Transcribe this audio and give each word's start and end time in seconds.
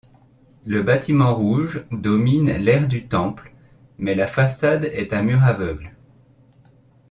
Le 0.65 0.81
bâtiment 0.81 1.35
rouge 1.35 1.85
domine 1.91 2.51
l'aire 2.57 2.87
du 2.87 3.07
temple, 3.07 3.53
mais 3.99 4.15
la 4.15 4.25
façade 4.25 4.85
est 4.85 5.13
un 5.13 5.21
mur 5.21 5.43
aveugle. 5.43 5.95